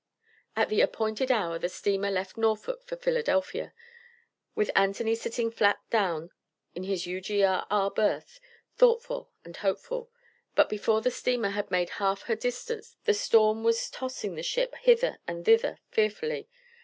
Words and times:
At 0.55 0.69
the 0.69 0.81
appointed 0.81 1.31
hour 1.31 1.59
the 1.59 1.69
steamer 1.69 2.09
left 2.09 2.35
Norfolk 2.35 2.81
for 2.87 2.95
Philadelphia, 2.95 3.71
with 4.55 4.71
Anthony 4.75 5.13
sitting 5.13 5.51
flat 5.51 5.79
down 5.91 6.31
in 6.73 6.81
his 6.85 7.05
U.G.R.R. 7.05 7.91
berth, 7.91 8.39
thoughtful 8.75 9.29
and 9.45 9.57
hopeful. 9.57 10.09
But 10.55 10.69
before 10.69 11.01
the 11.01 11.11
steamer 11.11 11.49
had 11.49 11.69
made 11.69 11.91
half 12.01 12.23
her 12.23 12.35
distance 12.35 12.97
the 13.05 13.13
storm 13.13 13.63
was 13.63 13.91
tossing 13.91 14.33
the 14.33 14.41
ship 14.41 14.73
hither 14.81 15.19
and 15.27 15.45
thither 15.45 15.77
fearfully. 15.91 16.49